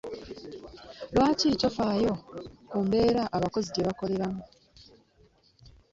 [1.13, 2.13] Lwaki tofaayo
[2.69, 4.41] ku mbeera abakozi gye bakoleramu?